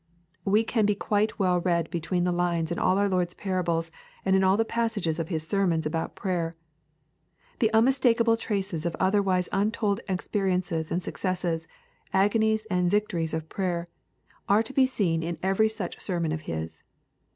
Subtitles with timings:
[0.45, 3.91] We can quite well read between the lines in all our Lord's parables
[4.25, 6.55] and in all the passages of His sermons about prayer.
[7.59, 11.67] The unmistakable traces of otherwise untold enterprises and successes,
[12.13, 13.85] agonies and victories of prayer,
[14.49, 16.81] are to be seen in every such sermon of His.